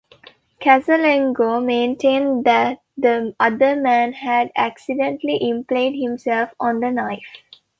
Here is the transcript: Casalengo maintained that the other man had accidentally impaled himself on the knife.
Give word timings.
Casalengo 0.59 1.61
maintained 1.63 2.43
that 2.45 2.79
the 2.97 3.35
other 3.39 3.75
man 3.75 4.13
had 4.13 4.51
accidentally 4.55 5.37
impaled 5.47 5.93
himself 5.93 6.49
on 6.59 6.79
the 6.79 6.89
knife. 6.89 7.21